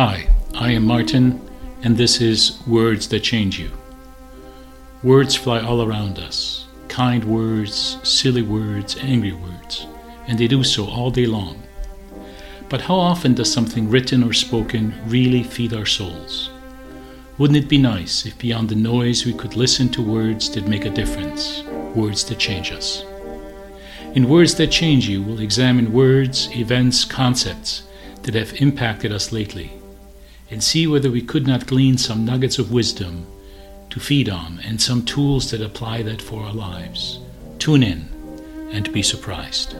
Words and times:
Hi, 0.00 0.28
I 0.54 0.70
am 0.70 0.86
Martin, 0.86 1.40
and 1.82 1.96
this 1.96 2.20
is 2.20 2.64
Words 2.68 3.08
That 3.08 3.24
Change 3.24 3.58
You. 3.58 3.72
Words 5.02 5.34
fly 5.34 5.58
all 5.58 5.82
around 5.82 6.20
us 6.20 6.66
kind 6.86 7.24
words, 7.24 7.98
silly 8.04 8.42
words, 8.42 8.96
angry 9.00 9.32
words, 9.32 9.88
and 10.28 10.38
they 10.38 10.46
do 10.46 10.62
so 10.62 10.86
all 10.86 11.10
day 11.10 11.26
long. 11.26 11.60
But 12.68 12.82
how 12.82 12.94
often 12.94 13.34
does 13.34 13.52
something 13.52 13.90
written 13.90 14.22
or 14.22 14.32
spoken 14.32 14.94
really 15.08 15.42
feed 15.42 15.74
our 15.74 15.84
souls? 15.84 16.50
Wouldn't 17.36 17.58
it 17.58 17.68
be 17.68 17.78
nice 17.78 18.24
if 18.24 18.38
beyond 18.38 18.68
the 18.68 18.76
noise 18.76 19.26
we 19.26 19.32
could 19.34 19.56
listen 19.56 19.88
to 19.88 20.00
words 20.00 20.48
that 20.50 20.68
make 20.68 20.84
a 20.84 20.90
difference, 20.90 21.64
words 21.96 22.22
that 22.26 22.38
change 22.38 22.70
us? 22.70 23.04
In 24.14 24.28
Words 24.28 24.54
That 24.54 24.70
Change 24.70 25.08
You, 25.08 25.24
we'll 25.24 25.40
examine 25.40 25.92
words, 25.92 26.48
events, 26.52 27.04
concepts 27.04 27.82
that 28.22 28.36
have 28.36 28.62
impacted 28.62 29.10
us 29.10 29.32
lately 29.32 29.72
and 30.50 30.62
see 30.62 30.86
whether 30.86 31.10
we 31.10 31.22
could 31.22 31.46
not 31.46 31.66
glean 31.66 31.98
some 31.98 32.24
nuggets 32.24 32.58
of 32.58 32.72
wisdom 32.72 33.26
to 33.90 34.00
feed 34.00 34.28
on 34.28 34.60
and 34.64 34.80
some 34.80 35.04
tools 35.04 35.50
that 35.50 35.60
apply 35.60 36.02
that 36.02 36.22
for 36.22 36.42
our 36.42 36.52
lives. 36.52 37.20
Tune 37.58 37.82
in 37.82 38.08
and 38.72 38.92
be 38.92 39.02
surprised. 39.02 39.76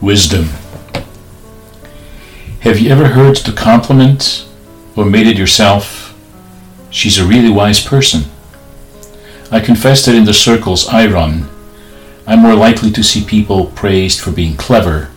Wisdom. 0.00 0.69
Have 2.60 2.78
you 2.78 2.90
ever 2.90 3.08
heard 3.08 3.36
the 3.36 3.52
compliment 3.52 4.46
or 4.94 5.06
made 5.06 5.26
it 5.26 5.38
yourself? 5.38 6.14
She's 6.90 7.16
a 7.16 7.26
really 7.26 7.48
wise 7.48 7.82
person. 7.82 8.24
I 9.50 9.60
confess 9.60 10.04
that 10.04 10.14
in 10.14 10.26
the 10.26 10.34
circles 10.34 10.86
I 10.86 11.06
run, 11.06 11.48
I'm 12.26 12.40
more 12.40 12.54
likely 12.54 12.90
to 12.90 13.02
see 13.02 13.24
people 13.24 13.68
praised 13.68 14.20
for 14.20 14.30
being 14.30 14.58
clever, 14.58 15.10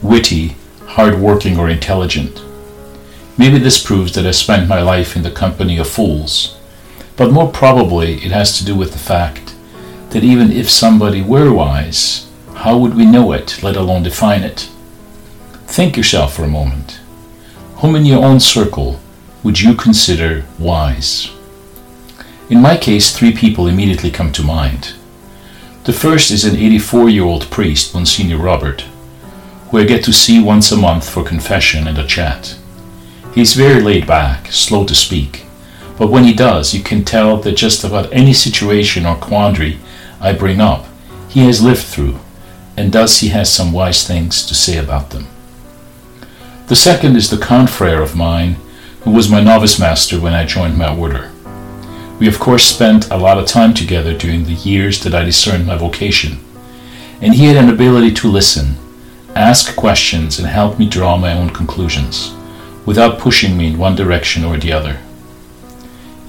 witty, 0.00 0.56
hard-working, 0.86 1.58
or 1.58 1.68
intelligent. 1.68 2.42
Maybe 3.36 3.58
this 3.58 3.84
proves 3.84 4.14
that 4.14 4.24
I 4.26 4.30
spent 4.30 4.66
my 4.66 4.80
life 4.80 5.16
in 5.16 5.22
the 5.22 5.30
company 5.30 5.76
of 5.76 5.86
fools, 5.86 6.58
but 7.14 7.30
more 7.30 7.52
probably 7.52 8.14
it 8.24 8.32
has 8.32 8.56
to 8.56 8.64
do 8.64 8.74
with 8.74 8.92
the 8.92 8.98
fact 8.98 9.54
that 10.12 10.24
even 10.24 10.50
if 10.50 10.70
somebody 10.70 11.20
were 11.20 11.52
wise, 11.52 12.26
how 12.54 12.78
would 12.78 12.94
we 12.94 13.04
know 13.04 13.32
it, 13.32 13.62
let 13.62 13.76
alone 13.76 14.02
define 14.02 14.42
it? 14.44 14.70
Think 15.70 15.96
yourself 15.96 16.34
for 16.34 16.42
a 16.42 16.48
moment. 16.48 16.98
Whom 17.76 17.94
in 17.94 18.04
your 18.04 18.24
own 18.24 18.40
circle 18.40 18.98
would 19.44 19.60
you 19.60 19.74
consider 19.74 20.44
wise? 20.58 21.30
In 22.50 22.60
my 22.60 22.76
case, 22.76 23.16
three 23.16 23.32
people 23.32 23.68
immediately 23.68 24.10
come 24.10 24.32
to 24.32 24.42
mind. 24.42 24.94
The 25.84 25.92
first 25.92 26.32
is 26.32 26.44
an 26.44 26.56
84 26.56 27.08
year 27.08 27.22
old 27.22 27.48
priest, 27.52 27.94
Monsignor 27.94 28.38
Robert, 28.38 28.80
who 29.70 29.78
I 29.78 29.84
get 29.84 30.02
to 30.06 30.12
see 30.12 30.42
once 30.42 30.72
a 30.72 30.76
month 30.76 31.08
for 31.08 31.22
confession 31.22 31.86
and 31.86 31.98
a 31.98 32.06
chat. 32.06 32.58
He's 33.32 33.54
very 33.54 33.80
laid 33.80 34.08
back, 34.08 34.50
slow 34.50 34.84
to 34.86 34.94
speak, 34.96 35.46
but 35.96 36.10
when 36.10 36.24
he 36.24 36.34
does, 36.34 36.74
you 36.74 36.82
can 36.82 37.04
tell 37.04 37.36
that 37.36 37.52
just 37.52 37.84
about 37.84 38.12
any 38.12 38.32
situation 38.32 39.06
or 39.06 39.14
quandary 39.14 39.78
I 40.20 40.32
bring 40.32 40.60
up, 40.60 40.86
he 41.28 41.46
has 41.46 41.62
lived 41.62 41.84
through 41.84 42.18
and 42.76 42.90
thus 42.90 43.20
he 43.20 43.28
has 43.28 43.52
some 43.52 43.72
wise 43.72 44.04
things 44.04 44.44
to 44.46 44.54
say 44.56 44.76
about 44.76 45.10
them. 45.10 45.28
The 46.70 46.76
second 46.76 47.16
is 47.16 47.28
the 47.28 47.36
confrere 47.36 48.00
of 48.00 48.14
mine, 48.14 48.54
who 49.00 49.10
was 49.10 49.28
my 49.28 49.40
novice 49.40 49.80
master 49.80 50.20
when 50.20 50.34
I 50.34 50.46
joined 50.46 50.78
my 50.78 50.96
order. 50.96 51.32
We 52.20 52.28
of 52.28 52.38
course 52.38 52.64
spent 52.64 53.10
a 53.10 53.16
lot 53.16 53.38
of 53.38 53.46
time 53.46 53.74
together 53.74 54.16
during 54.16 54.44
the 54.44 54.52
years 54.52 55.02
that 55.02 55.12
I 55.12 55.24
discerned 55.24 55.66
my 55.66 55.74
vocation, 55.74 56.38
and 57.20 57.34
he 57.34 57.46
had 57.46 57.56
an 57.56 57.68
ability 57.68 58.14
to 58.14 58.30
listen, 58.30 58.76
ask 59.34 59.74
questions, 59.74 60.38
and 60.38 60.46
help 60.46 60.78
me 60.78 60.88
draw 60.88 61.16
my 61.16 61.32
own 61.32 61.50
conclusions, 61.50 62.32
without 62.86 63.18
pushing 63.18 63.56
me 63.56 63.66
in 63.66 63.76
one 63.76 63.96
direction 63.96 64.44
or 64.44 64.56
the 64.56 64.72
other. 64.72 65.00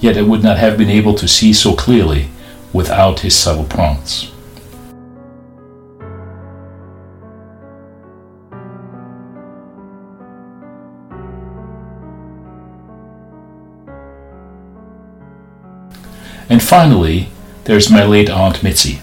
Yet 0.00 0.18
I 0.18 0.22
would 0.22 0.42
not 0.42 0.58
have 0.58 0.76
been 0.76 0.90
able 0.90 1.14
to 1.14 1.28
see 1.28 1.52
so 1.52 1.76
clearly 1.76 2.30
without 2.72 3.20
his 3.20 3.36
subtle 3.36 3.66
prompts. 3.66 4.31
And 16.48 16.62
finally, 16.62 17.28
there's 17.64 17.90
my 17.90 18.04
late 18.04 18.30
Aunt 18.30 18.62
Mitzi. 18.62 19.00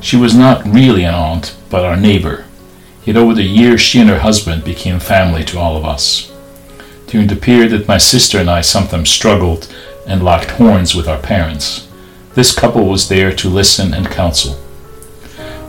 She 0.00 0.16
was 0.16 0.34
not 0.34 0.64
really 0.64 1.04
an 1.04 1.14
aunt, 1.14 1.56
but 1.68 1.84
our 1.84 1.96
neighbor. 1.96 2.44
Yet 3.04 3.16
over 3.16 3.34
the 3.34 3.42
years, 3.42 3.80
she 3.80 4.00
and 4.00 4.08
her 4.08 4.20
husband 4.20 4.64
became 4.64 5.00
family 5.00 5.44
to 5.44 5.58
all 5.58 5.76
of 5.76 5.84
us. 5.84 6.32
During 7.06 7.26
the 7.26 7.36
period 7.36 7.72
that 7.72 7.88
my 7.88 7.98
sister 7.98 8.38
and 8.38 8.48
I 8.48 8.60
sometimes 8.60 9.10
struggled 9.10 9.72
and 10.06 10.22
locked 10.22 10.52
horns 10.52 10.94
with 10.94 11.08
our 11.08 11.18
parents, 11.18 11.88
this 12.34 12.54
couple 12.54 12.86
was 12.86 13.08
there 13.08 13.34
to 13.34 13.48
listen 13.48 13.92
and 13.92 14.06
counsel. 14.06 14.54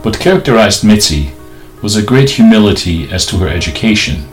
What 0.02 0.20
characterized 0.20 0.84
Mitzi 0.84 1.32
was 1.82 1.96
a 1.96 2.02
great 2.02 2.30
humility 2.30 3.10
as 3.10 3.26
to 3.26 3.38
her 3.38 3.48
education, 3.48 4.28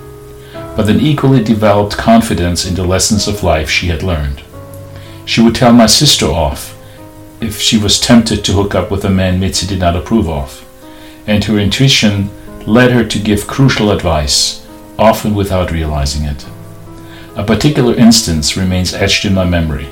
but 0.75 0.89
an 0.89 0.99
equally 0.99 1.43
developed 1.43 1.97
confidence 1.97 2.65
in 2.65 2.75
the 2.75 2.83
lessons 2.83 3.27
of 3.27 3.43
life 3.43 3.69
she 3.69 3.87
had 3.87 4.03
learned. 4.03 4.43
She 5.29 5.41
would 5.41 5.53
tell 5.53 5.73
my 5.73 5.85
sister 5.85 6.25
off 6.25 6.75
if 7.39 7.61
she 7.61 7.77
was 7.77 7.99
tempted 7.99 8.43
to 8.43 8.53
hook 8.53 8.73
up 8.73 8.89
with 8.89 9.05
a 9.05 9.11
man 9.11 9.39
Mitzi 9.39 9.67
did 9.67 9.77
not 9.77 9.95
approve 9.95 10.27
of, 10.27 10.65
and 11.27 11.43
her 11.43 11.59
intuition 11.59 12.31
led 12.65 12.89
her 12.89 13.05
to 13.05 13.19
give 13.19 13.45
crucial 13.45 13.91
advice, 13.91 14.67
often 14.97 15.35
without 15.35 15.69
realizing 15.69 16.25
it. 16.25 16.47
A 17.35 17.43
particular 17.43 17.93
instance 17.93 18.57
remains 18.57 18.95
etched 18.95 19.23
in 19.23 19.35
my 19.35 19.45
memory. 19.45 19.89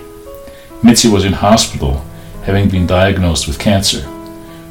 Mitzi 0.81 1.07
was 1.07 1.23
in 1.23 1.33
hospital, 1.33 2.03
having 2.45 2.67
been 2.67 2.87
diagnosed 2.87 3.47
with 3.47 3.59
cancer. 3.59 4.09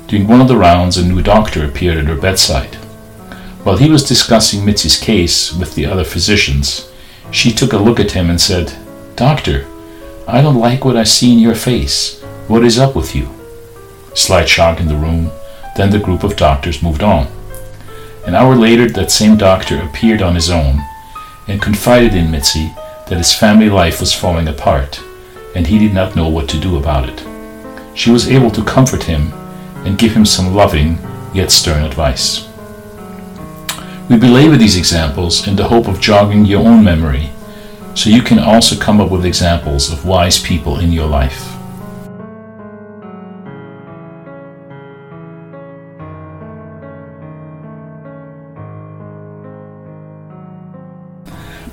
During 0.08 0.26
one 0.26 0.40
of 0.40 0.48
the 0.48 0.56
rounds, 0.56 0.96
a 0.96 1.06
new 1.06 1.22
doctor 1.22 1.64
appeared 1.64 1.98
at 1.98 2.06
her 2.06 2.20
bedside. 2.20 2.74
While 3.62 3.76
he 3.76 3.88
was 3.88 4.02
discussing 4.02 4.64
Mitzi's 4.64 4.98
case 4.98 5.52
with 5.52 5.76
the 5.76 5.86
other 5.86 6.02
physicians, 6.02 6.90
she 7.30 7.52
took 7.52 7.72
a 7.72 7.78
look 7.78 8.00
at 8.00 8.10
him 8.10 8.28
and 8.28 8.40
said, 8.40 8.76
Doctor, 9.14 9.64
I 10.28 10.42
don't 10.42 10.58
like 10.58 10.84
what 10.84 10.96
I 10.96 11.04
see 11.04 11.32
in 11.32 11.38
your 11.38 11.54
face. 11.54 12.20
What 12.48 12.64
is 12.64 12.80
up 12.80 12.96
with 12.96 13.14
you? 13.14 13.28
Slight 14.12 14.48
shock 14.48 14.80
in 14.80 14.88
the 14.88 14.96
room. 14.96 15.30
Then 15.76 15.90
the 15.90 16.00
group 16.00 16.24
of 16.24 16.34
doctors 16.34 16.82
moved 16.82 17.04
on. 17.04 17.28
An 18.26 18.34
hour 18.34 18.56
later, 18.56 18.88
that 18.88 19.12
same 19.12 19.36
doctor 19.36 19.80
appeared 19.80 20.22
on 20.22 20.34
his 20.34 20.50
own 20.50 20.80
and 21.46 21.62
confided 21.62 22.12
in 22.12 22.32
Mitzi 22.32 22.74
that 23.06 23.18
his 23.18 23.32
family 23.32 23.70
life 23.70 24.00
was 24.00 24.12
falling 24.12 24.48
apart 24.48 25.00
and 25.54 25.68
he 25.68 25.78
did 25.78 25.94
not 25.94 26.16
know 26.16 26.28
what 26.28 26.48
to 26.48 26.58
do 26.58 26.76
about 26.76 27.08
it. 27.08 27.24
She 27.94 28.10
was 28.10 28.28
able 28.28 28.50
to 28.50 28.64
comfort 28.64 29.04
him 29.04 29.32
and 29.86 29.96
give 29.96 30.16
him 30.16 30.26
some 30.26 30.56
loving 30.56 30.98
yet 31.34 31.52
stern 31.52 31.84
advice. 31.84 32.48
We 34.10 34.16
belabor 34.16 34.56
these 34.56 34.76
examples 34.76 35.46
in 35.46 35.54
the 35.54 35.68
hope 35.68 35.86
of 35.86 36.00
jogging 36.00 36.46
your 36.46 36.66
own 36.66 36.82
memory 36.82 37.30
so 37.96 38.10
you 38.10 38.20
can 38.20 38.38
also 38.38 38.76
come 38.76 39.00
up 39.00 39.10
with 39.10 39.24
examples 39.24 39.90
of 39.90 40.04
wise 40.04 40.38
people 40.38 40.78
in 40.80 40.92
your 40.92 41.06
life. 41.06 41.56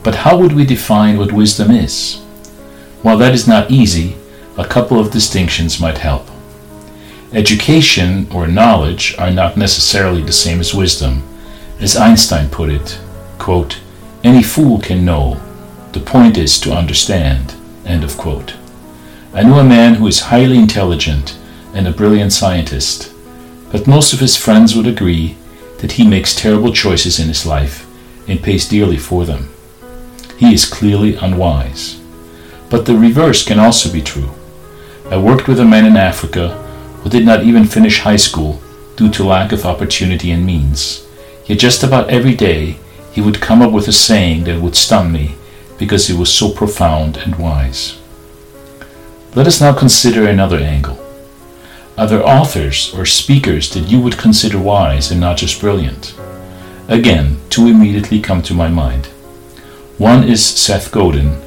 But 0.01 0.15
how 0.15 0.37
would 0.37 0.53
we 0.53 0.65
define 0.65 1.17
what 1.17 1.33
wisdom 1.33 1.71
is? 1.71 2.21
While 3.01 3.17
that 3.17 3.33
is 3.33 3.45
not 3.45 3.69
easy, 3.69 4.15
a 4.57 4.65
couple 4.65 4.99
of 4.99 5.11
distinctions 5.11 5.81
might 5.81 5.97
help. 5.97 6.25
Education 7.33 8.27
or 8.31 8.47
knowledge 8.47 9.13
are 9.17 9.31
not 9.31 9.57
necessarily 9.57 10.21
the 10.21 10.31
same 10.31 10.61
as 10.61 10.73
wisdom. 10.73 11.23
As 11.81 11.97
Einstein 11.97 12.49
put 12.49 12.69
it, 12.69 12.97
quote, 13.39 13.79
any 14.23 14.41
fool 14.41 14.79
can 14.79 15.03
know 15.03 15.41
the 15.93 15.99
point 15.99 16.37
is 16.37 16.59
to 16.59 16.73
understand. 16.73 17.53
End 17.85 18.03
of 18.03 18.17
quote. 18.17 18.55
I 19.33 19.43
know 19.43 19.59
a 19.59 19.63
man 19.63 19.95
who 19.95 20.07
is 20.07 20.31
highly 20.31 20.57
intelligent 20.57 21.37
and 21.73 21.87
a 21.87 21.91
brilliant 21.91 22.33
scientist, 22.33 23.13
but 23.71 23.87
most 23.87 24.11
of 24.11 24.19
his 24.19 24.35
friends 24.35 24.75
would 24.75 24.87
agree 24.87 25.37
that 25.79 25.93
he 25.93 26.07
makes 26.07 26.35
terrible 26.35 26.73
choices 26.73 27.19
in 27.19 27.27
his 27.27 27.45
life 27.45 27.87
and 28.27 28.41
pays 28.41 28.67
dearly 28.67 28.97
for 28.97 29.25
them. 29.25 29.49
He 30.37 30.53
is 30.53 30.65
clearly 30.65 31.15
unwise. 31.15 31.99
But 32.69 32.85
the 32.85 32.97
reverse 32.97 33.45
can 33.45 33.59
also 33.59 33.91
be 33.91 34.01
true. 34.01 34.31
I 35.11 35.17
worked 35.17 35.47
with 35.47 35.59
a 35.59 35.65
man 35.65 35.85
in 35.85 35.97
Africa 35.97 36.49
who 37.01 37.09
did 37.09 37.25
not 37.25 37.43
even 37.43 37.65
finish 37.65 37.99
high 37.99 38.15
school 38.15 38.61
due 38.95 39.09
to 39.11 39.23
lack 39.23 39.51
of 39.51 39.65
opportunity 39.65 40.31
and 40.31 40.45
means. 40.45 41.07
Yet 41.45 41.59
just 41.59 41.83
about 41.83 42.09
every 42.09 42.33
day 42.33 42.77
he 43.11 43.21
would 43.21 43.41
come 43.41 43.61
up 43.61 43.71
with 43.71 43.87
a 43.87 43.91
saying 43.91 44.45
that 44.45 44.61
would 44.61 44.75
stun 44.75 45.11
me 45.11 45.35
because 45.83 46.09
it 46.09 46.17
was 46.17 46.33
so 46.33 46.49
profound 46.49 47.17
and 47.17 47.35
wise. 47.35 47.99
Let 49.35 49.47
us 49.47 49.59
now 49.59 49.73
consider 49.73 50.25
another 50.25 50.59
angle. 50.59 50.97
Are 51.97 52.07
there 52.07 52.25
authors 52.25 52.93
or 52.95 53.05
speakers 53.05 53.69
that 53.73 53.89
you 53.89 53.99
would 53.99 54.17
consider 54.17 54.57
wise 54.57 55.11
and 55.11 55.19
not 55.19 55.35
just 55.35 55.59
brilliant? 55.59 56.15
Again, 56.87 57.35
two 57.49 57.67
immediately 57.67 58.21
come 58.21 58.41
to 58.43 58.53
my 58.53 58.69
mind. 58.69 59.07
One 59.97 60.23
is 60.23 60.45
Seth 60.45 60.89
Godin, 60.89 61.41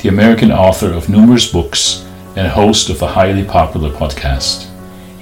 the 0.00 0.10
American 0.10 0.52
author 0.52 0.92
of 0.92 1.08
numerous 1.08 1.50
books 1.50 2.04
and 2.36 2.48
host 2.48 2.90
of 2.90 3.00
a 3.00 3.14
highly 3.14 3.44
popular 3.44 3.88
podcast. 3.88 4.68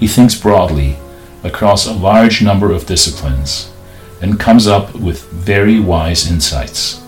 He 0.00 0.08
thinks 0.08 0.34
broadly 0.34 0.96
across 1.44 1.86
a 1.86 1.92
large 1.92 2.42
number 2.42 2.72
of 2.72 2.86
disciplines 2.86 3.70
and 4.20 4.40
comes 4.40 4.66
up 4.66 4.96
with 4.96 5.28
very 5.30 5.78
wise 5.78 6.28
insights. 6.28 7.00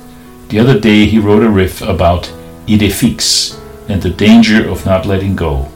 The 0.50 0.58
other 0.58 0.80
day 0.80 1.06
he 1.06 1.20
wrote 1.20 1.44
a 1.44 1.48
riff 1.48 1.80
about 1.80 2.24
idée 2.66 2.90
fixe 2.90 3.56
and 3.88 4.02
the 4.02 4.10
danger 4.10 4.68
of 4.68 4.84
not 4.84 5.06
letting 5.06 5.36
go. 5.36 5.68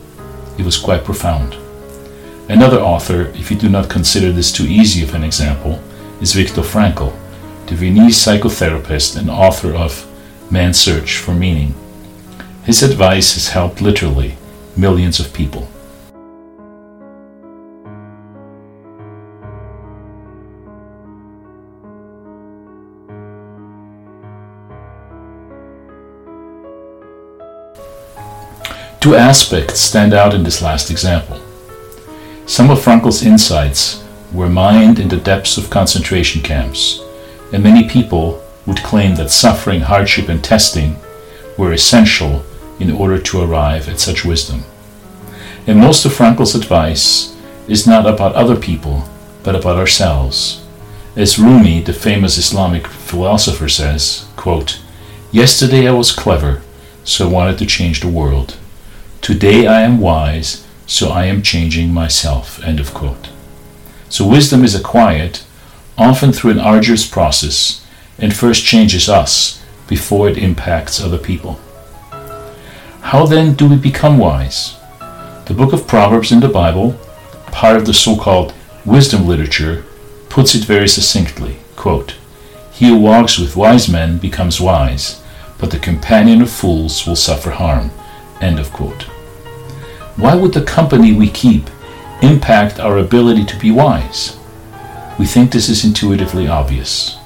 It 0.58 0.64
was 0.64 0.76
quite 0.76 1.04
profound. 1.04 1.56
Another 2.48 2.80
author, 2.80 3.26
if 3.36 3.52
you 3.52 3.56
do 3.56 3.68
not 3.68 3.88
consider 3.88 4.32
this 4.32 4.50
too 4.50 4.66
easy 4.66 5.04
of 5.04 5.14
an 5.14 5.22
example, 5.22 5.80
is 6.20 6.32
Viktor 6.32 6.62
Frankl, 6.62 7.12
the 7.66 7.76
Viennese 7.76 8.18
psychotherapist 8.18 9.16
and 9.16 9.30
author 9.30 9.72
of 9.72 10.04
Man's 10.50 10.80
Search 10.80 11.18
for 11.18 11.34
Meaning. 11.34 11.72
His 12.64 12.82
advice 12.82 13.34
has 13.34 13.50
helped 13.50 13.80
literally 13.80 14.36
millions 14.76 15.20
of 15.20 15.32
people. 15.32 15.68
Two 29.04 29.16
aspects 29.16 29.80
stand 29.80 30.14
out 30.14 30.32
in 30.32 30.44
this 30.44 30.62
last 30.62 30.90
example. 30.90 31.38
Some 32.46 32.70
of 32.70 32.80
Frankl's 32.80 33.22
insights 33.22 34.02
were 34.32 34.48
mined 34.48 34.98
in 34.98 35.08
the 35.08 35.18
depths 35.18 35.58
of 35.58 35.68
concentration 35.68 36.40
camps, 36.40 37.02
and 37.52 37.62
many 37.62 37.86
people 37.86 38.42
would 38.64 38.78
claim 38.78 39.16
that 39.16 39.28
suffering, 39.28 39.82
hardship, 39.82 40.30
and 40.30 40.42
testing 40.42 40.96
were 41.58 41.74
essential 41.74 42.46
in 42.80 42.90
order 42.90 43.18
to 43.18 43.42
arrive 43.42 43.90
at 43.90 44.00
such 44.00 44.24
wisdom. 44.24 44.64
And 45.66 45.78
most 45.78 46.06
of 46.06 46.14
Frankl's 46.14 46.54
advice 46.54 47.36
is 47.68 47.86
not 47.86 48.06
about 48.06 48.34
other 48.34 48.56
people, 48.56 49.06
but 49.42 49.54
about 49.54 49.76
ourselves. 49.76 50.64
As 51.14 51.38
Rumi, 51.38 51.82
the 51.82 51.92
famous 51.92 52.38
Islamic 52.38 52.86
philosopher, 52.86 53.68
says, 53.68 54.26
quote, 54.36 54.80
Yesterday 55.30 55.86
I 55.86 55.92
was 55.92 56.10
clever, 56.10 56.62
so 57.04 57.28
I 57.28 57.30
wanted 57.30 57.58
to 57.58 57.66
change 57.66 58.00
the 58.00 58.08
world. 58.08 58.56
Today 59.24 59.66
I 59.66 59.80
am 59.80 60.00
wise, 60.00 60.66
so 60.86 61.08
I 61.08 61.24
am 61.24 61.40
changing 61.40 61.94
myself. 61.94 62.62
End 62.62 62.78
of 62.78 62.92
quote. 62.92 63.30
So 64.10 64.28
wisdom 64.28 64.62
is 64.62 64.74
acquired, 64.74 65.40
often 65.96 66.30
through 66.30 66.50
an 66.50 66.60
arduous 66.60 67.08
process, 67.08 67.82
and 68.18 68.36
first 68.36 68.66
changes 68.66 69.08
us 69.08 69.64
before 69.88 70.28
it 70.28 70.36
impacts 70.36 71.00
other 71.00 71.16
people. 71.16 71.58
How 73.00 73.24
then 73.24 73.54
do 73.54 73.66
we 73.66 73.76
become 73.76 74.18
wise? 74.18 74.76
The 75.46 75.54
book 75.56 75.72
of 75.72 75.86
Proverbs 75.86 76.30
in 76.30 76.40
the 76.40 76.48
Bible, 76.48 76.92
part 77.46 77.78
of 77.78 77.86
the 77.86 77.94
so 77.94 78.18
called 78.18 78.52
wisdom 78.84 79.26
literature, 79.26 79.86
puts 80.28 80.54
it 80.54 80.64
very 80.64 80.86
succinctly 80.86 81.56
quote, 81.76 82.14
He 82.72 82.88
who 82.88 82.98
walks 82.98 83.38
with 83.38 83.56
wise 83.56 83.88
men 83.88 84.18
becomes 84.18 84.60
wise, 84.60 85.22
but 85.56 85.70
the 85.70 85.78
companion 85.78 86.42
of 86.42 86.50
fools 86.50 87.06
will 87.06 87.16
suffer 87.16 87.52
harm. 87.52 87.90
End 88.42 88.58
of 88.58 88.70
quote. 88.70 89.06
Why 90.16 90.36
would 90.36 90.52
the 90.52 90.62
company 90.62 91.12
we 91.12 91.28
keep 91.28 91.68
impact 92.22 92.78
our 92.78 92.98
ability 92.98 93.44
to 93.46 93.58
be 93.58 93.72
wise? 93.72 94.38
We 95.18 95.26
think 95.26 95.50
this 95.50 95.68
is 95.68 95.84
intuitively 95.84 96.46
obvious. 96.46 97.18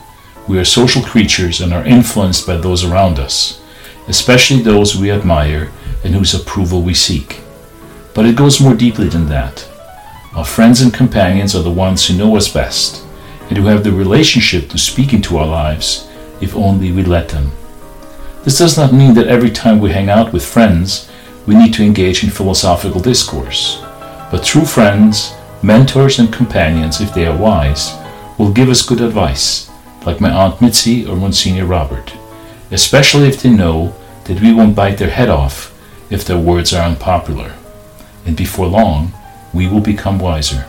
We 0.49 0.59
are 0.59 0.65
social 0.65 1.03
creatures 1.03 1.61
and 1.61 1.75
are 1.75 1.85
influenced 1.85 2.47
by 2.47 2.57
those 2.57 2.85
around 2.85 3.19
us, 3.19 3.63
especially 4.09 4.63
those 4.63 4.97
we 4.97 5.11
admire 5.11 5.71
and 6.03 6.15
whose 6.15 6.33
approval 6.33 6.81
we 6.81 6.95
seek. 6.95 7.43
But 8.15 8.25
it 8.25 8.37
goes 8.37 8.61
more 8.61 8.75
deeply 8.75 9.09
than 9.09 9.27
that. 9.27 9.69
Our 10.35 10.45
friends 10.45 10.81
and 10.81 10.93
companions 10.93 11.55
are 11.55 11.63
the 11.63 11.71
ones 11.71 12.07
who 12.07 12.17
know 12.17 12.37
us 12.37 12.49
best 12.49 13.05
and 13.51 13.59
who 13.59 13.67
have 13.67 13.85
the 13.85 13.93
relationship 13.93 14.71
to 14.71 14.79
speak 14.79 15.13
into 15.13 15.37
our 15.37 15.47
lives 15.47 16.09
if 16.41 16.57
only 16.57 16.93
we 16.93 17.03
let 17.03 17.29
them. 17.29 17.53
This 18.45 18.57
does 18.57 18.79
not 18.79 18.95
mean 18.95 19.13
that 19.15 19.27
every 19.27 19.51
time 19.51 19.79
we 19.79 19.91
hang 19.91 20.09
out 20.09 20.33
with 20.33 20.45
friends, 20.45 21.08
we 21.49 21.55
need 21.55 21.73
to 21.73 21.83
engage 21.83 22.23
in 22.23 22.29
philosophical 22.29 23.01
discourse. 23.01 23.83
But 24.31 24.45
true 24.45 24.67
friends, 24.67 25.33
mentors, 25.63 26.19
and 26.19 26.31
companions, 26.31 27.01
if 27.01 27.15
they 27.15 27.27
are 27.27 27.37
wise, 27.37 27.97
will 28.37 28.53
give 28.53 28.69
us 28.69 28.87
good 28.87 29.01
advice, 29.01 29.71
like 30.05 30.21
my 30.21 30.31
Aunt 30.31 30.61
Mitzi 30.61 31.07
or 31.07 31.17
Monsignor 31.17 31.65
Robert, 31.65 32.13
especially 32.71 33.29
if 33.29 33.43
they 33.43 33.49
know 33.49 33.95
that 34.25 34.43
we 34.43 34.53
won't 34.53 34.77
bite 34.77 34.99
their 34.99 35.09
head 35.09 35.31
off 35.31 35.75
if 36.11 36.23
their 36.23 36.37
words 36.37 36.75
are 36.75 36.87
unpopular. 36.87 37.55
And 38.27 38.37
before 38.37 38.67
long, 38.67 39.15
we 39.55 39.69
will 39.69 39.81
become 39.81 40.19
wiser. 40.19 40.67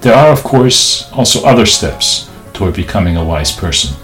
There 0.00 0.14
are, 0.14 0.32
of 0.32 0.42
course, 0.42 1.12
also 1.12 1.44
other 1.44 1.66
steps 1.66 2.30
toward 2.54 2.74
becoming 2.74 3.16
a 3.16 3.24
wise 3.24 3.52
person. 3.52 3.96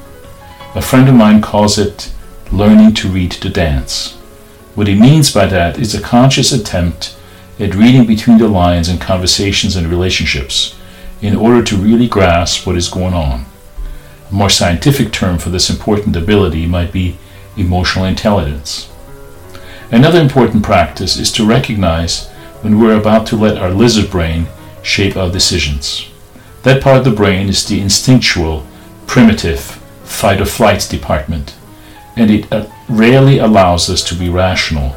A 0.75 0.82
friend 0.82 1.08
of 1.08 1.14
mine 1.14 1.40
calls 1.40 1.78
it 1.78 2.12
learning 2.52 2.93
to 2.94 3.08
read 3.08 3.32
the 3.32 3.48
dance. 3.48 4.12
What 4.75 4.88
he 4.88 4.94
means 4.94 5.32
by 5.32 5.46
that 5.46 5.78
is 5.78 5.94
a 5.94 6.02
conscious 6.02 6.52
attempt 6.52 7.16
at 7.58 7.75
reading 7.75 8.04
between 8.04 8.37
the 8.37 8.46
lines 8.46 8.90
in 8.90 8.98
conversations 8.98 9.75
and 9.75 9.87
relationships 9.87 10.78
in 11.22 11.34
order 11.34 11.65
to 11.65 11.76
really 11.79 12.08
grasp 12.08 12.67
what 12.67 12.76
is 12.76 12.88
going 12.88 13.15
on. 13.15 13.46
A 14.31 14.34
more 14.34 14.50
scientific 14.50 15.12
term 15.12 15.38
for 15.38 15.48
this 15.48 15.70
important 15.70 16.15
ability 16.15 16.67
might 16.67 16.93
be 16.93 17.17
emotional 17.56 18.05
intelligence. 18.05 18.93
Another 19.91 20.20
important 20.20 20.62
practice 20.62 21.17
is 21.17 21.32
to 21.32 21.46
recognize 21.46 22.29
when 22.60 22.79
we're 22.79 23.00
about 23.00 23.26
to 23.29 23.36
let 23.36 23.56
our 23.56 23.70
lizard 23.70 24.10
brain 24.10 24.46
shape 24.86 25.16
our 25.16 25.28
decisions. 25.28 26.08
That 26.62 26.81
part 26.81 26.98
of 26.98 27.05
the 27.05 27.10
brain 27.10 27.48
is 27.48 27.66
the 27.66 27.81
instinctual, 27.81 28.64
primitive, 29.08 29.60
fight 30.05 30.40
or 30.40 30.44
flight 30.46 30.86
department, 30.88 31.56
and 32.16 32.31
it 32.31 32.52
uh, 32.52 32.66
rarely 32.88 33.38
allows 33.38 33.90
us 33.90 34.02
to 34.05 34.14
be 34.14 34.28
rational, 34.28 34.94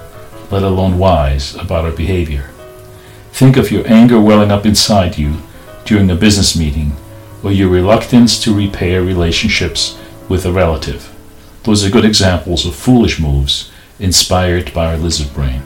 let 0.52 0.62
alone 0.62 1.00
wise, 1.00 1.56
about 1.56 1.86
our 1.86 1.92
behavior. 1.92 2.52
Think 3.32 3.58
of 3.58 3.72
your 3.72 3.88
anger 3.88 4.22
welling 4.22 4.52
up 4.52 4.66
inside 4.66 5.18
you 5.18 5.38
during 5.86 6.12
a 6.12 6.16
business 6.16 6.56
meeting, 6.56 6.96
or 7.44 7.52
your 7.52 7.70
reluctance 7.70 8.40
to 8.44 8.56
repair 8.56 9.02
relationships 9.02 9.98
with 10.30 10.46
a 10.46 10.54
relative. 10.54 11.12
Those 11.64 11.84
are 11.84 11.90
good 11.90 12.06
examples 12.06 12.64
of 12.64 12.76
foolish 12.76 13.20
moves 13.20 13.72
inspired 14.00 14.72
by 14.72 14.86
our 14.86 14.98
lizard 14.98 15.34
brain. 15.34 15.62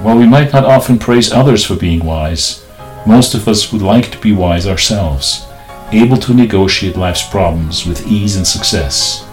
While 0.00 0.16
we 0.16 0.26
might 0.26 0.52
not 0.52 0.64
often 0.64 1.00
praise 1.00 1.32
others 1.32 1.64
for 1.66 1.74
being 1.74 2.04
wise, 2.04 2.64
most 3.06 3.34
of 3.34 3.48
us 3.48 3.72
would 3.72 3.82
like 3.82 4.10
to 4.10 4.18
be 4.18 4.32
wise 4.32 4.66
ourselves, 4.66 5.46
able 5.92 6.16
to 6.18 6.34
negotiate 6.34 6.96
life's 6.96 7.26
problems 7.26 7.86
with 7.86 8.06
ease 8.06 8.36
and 8.36 8.46
success. 8.46 9.26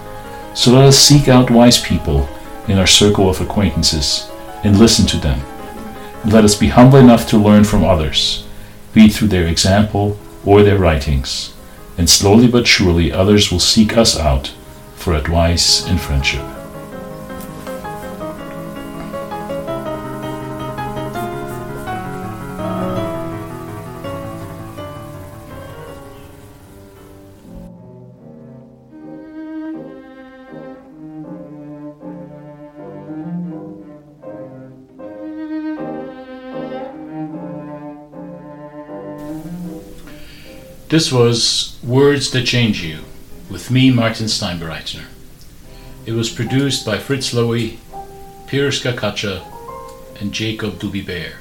So 0.53 0.71
let 0.71 0.85
us 0.85 0.97
seek 0.97 1.27
out 1.27 1.51
wise 1.51 1.81
people 1.81 2.29
in 2.67 2.77
our 2.77 2.87
circle 2.87 3.29
of 3.29 3.41
acquaintances 3.41 4.29
and 4.63 4.79
listen 4.79 5.05
to 5.07 5.17
them. 5.17 5.41
Let 6.25 6.43
us 6.43 6.55
be 6.55 6.69
humble 6.69 6.97
enough 6.97 7.27
to 7.29 7.37
learn 7.37 7.65
from 7.65 7.83
others, 7.83 8.47
be 8.93 9.05
it 9.05 9.13
through 9.13 9.27
their 9.27 9.47
example 9.47 10.17
or 10.45 10.63
their 10.63 10.77
writings. 10.77 11.53
And 11.97 12.09
slowly 12.09 12.47
but 12.47 12.67
surely 12.67 13.11
others 13.11 13.51
will 13.51 13.59
seek 13.59 13.95
us 13.97 14.17
out 14.17 14.53
for 14.95 15.13
advice 15.13 15.85
and 15.85 15.99
friendship. 15.99 16.54
This 40.87 41.11
was 41.11 41.79
Words 41.83 42.29
That 42.29 42.45
Change 42.45 42.83
You 42.83 42.99
with 43.49 43.71
me, 43.71 43.89
Martin 43.89 44.27
Steinbereithner. 44.27 45.05
It 46.05 46.11
was 46.11 46.29
produced 46.29 46.85
by 46.85 46.99
Fritz 46.99 47.33
Lowy, 47.33 47.77
Pirska 48.45 48.95
Kacha, 48.95 49.43
and 50.19 50.31
Jacob 50.31 50.75
Dubibear. 50.75 51.37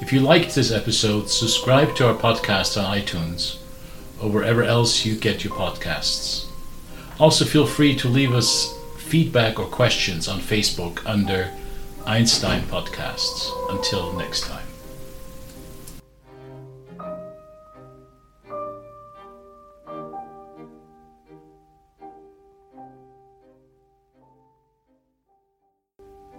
If 0.00 0.14
you 0.14 0.20
liked 0.20 0.54
this 0.54 0.72
episode, 0.72 1.28
subscribe 1.28 1.94
to 1.96 2.08
our 2.08 2.14
podcast 2.14 2.82
on 2.82 2.98
iTunes 2.98 3.58
or 4.18 4.30
wherever 4.30 4.62
else 4.62 5.04
you 5.04 5.14
get 5.14 5.44
your 5.44 5.52
podcasts. 5.52 6.46
Also, 7.20 7.44
feel 7.44 7.66
free 7.66 7.94
to 7.96 8.08
leave 8.08 8.32
us 8.32 8.74
feedback 8.96 9.60
or 9.60 9.66
questions 9.66 10.26
on 10.26 10.40
Facebook 10.40 11.04
under 11.04 11.50
Einstein 12.06 12.62
Podcasts. 12.62 13.50
Until 13.70 14.14
next 14.14 14.44
time. 14.44 14.71